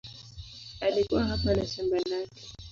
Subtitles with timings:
[0.81, 2.49] Alikuwa hapa na shamba lake.